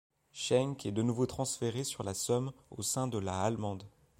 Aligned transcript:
Schenk 0.31 0.87
est 0.87 0.91
de 0.91 1.03
nouveau 1.03 1.27
transféré 1.27 1.83
sur 1.83 2.03
la 2.03 2.15
Somme 2.15 2.53
au 2.71 2.81
sein 2.81 3.07
de 3.07 3.19
la 3.19 3.39
allemande. 3.39 3.83